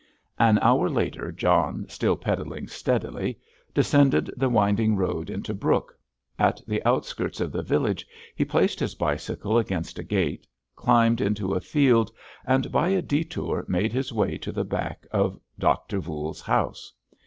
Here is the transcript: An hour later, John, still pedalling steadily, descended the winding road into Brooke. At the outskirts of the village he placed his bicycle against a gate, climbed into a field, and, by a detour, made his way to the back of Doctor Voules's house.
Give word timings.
An 0.39 0.57
hour 0.63 0.89
later, 0.89 1.31
John, 1.31 1.85
still 1.87 2.15
pedalling 2.15 2.65
steadily, 2.67 3.37
descended 3.71 4.31
the 4.35 4.49
winding 4.49 4.95
road 4.95 5.29
into 5.29 5.53
Brooke. 5.53 5.95
At 6.39 6.59
the 6.65 6.83
outskirts 6.85 7.39
of 7.39 7.51
the 7.51 7.61
village 7.61 8.07
he 8.35 8.43
placed 8.43 8.79
his 8.79 8.95
bicycle 8.95 9.59
against 9.59 9.99
a 9.99 10.03
gate, 10.03 10.47
climbed 10.75 11.21
into 11.21 11.53
a 11.53 11.61
field, 11.61 12.09
and, 12.47 12.71
by 12.71 12.89
a 12.89 13.03
detour, 13.03 13.63
made 13.67 13.93
his 13.93 14.11
way 14.11 14.39
to 14.39 14.51
the 14.51 14.65
back 14.65 15.05
of 15.11 15.39
Doctor 15.59 15.99
Voules's 15.99 16.41
house. 16.41 16.93